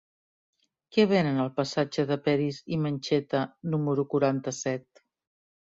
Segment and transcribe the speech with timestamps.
[0.95, 3.45] Què venen al passatge de Peris i Mencheta
[3.77, 5.07] número quaranta-set?